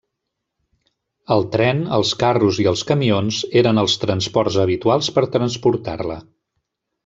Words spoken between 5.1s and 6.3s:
per transportar-la.